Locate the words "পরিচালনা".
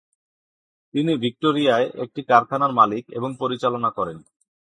3.39-3.89